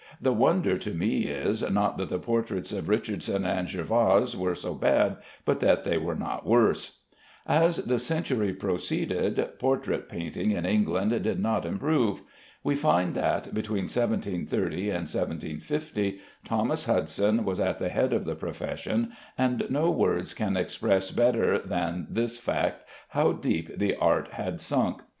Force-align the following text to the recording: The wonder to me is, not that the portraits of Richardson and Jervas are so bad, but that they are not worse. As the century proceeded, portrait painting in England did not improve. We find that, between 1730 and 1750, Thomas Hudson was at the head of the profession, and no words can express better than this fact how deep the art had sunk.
The 0.19 0.33
wonder 0.33 0.79
to 0.79 0.95
me 0.95 1.25
is, 1.27 1.61
not 1.61 1.99
that 1.99 2.09
the 2.09 2.17
portraits 2.17 2.71
of 2.71 2.89
Richardson 2.89 3.45
and 3.45 3.67
Jervas 3.67 4.33
are 4.33 4.55
so 4.55 4.73
bad, 4.73 5.17
but 5.45 5.59
that 5.59 5.83
they 5.83 5.97
are 5.97 6.15
not 6.15 6.43
worse. 6.43 7.01
As 7.45 7.77
the 7.77 7.99
century 7.99 8.51
proceeded, 8.51 9.47
portrait 9.59 10.09
painting 10.09 10.49
in 10.49 10.65
England 10.65 11.11
did 11.21 11.39
not 11.39 11.67
improve. 11.67 12.23
We 12.63 12.73
find 12.75 13.13
that, 13.13 13.53
between 13.53 13.83
1730 13.83 14.89
and 14.89 15.01
1750, 15.07 16.19
Thomas 16.45 16.85
Hudson 16.85 17.45
was 17.45 17.59
at 17.59 17.77
the 17.77 17.89
head 17.89 18.11
of 18.11 18.25
the 18.25 18.33
profession, 18.33 19.11
and 19.37 19.63
no 19.69 19.91
words 19.91 20.33
can 20.33 20.57
express 20.57 21.11
better 21.11 21.59
than 21.59 22.07
this 22.09 22.39
fact 22.39 22.89
how 23.09 23.33
deep 23.33 23.77
the 23.77 23.93
art 23.97 24.33
had 24.33 24.59
sunk. 24.59 25.03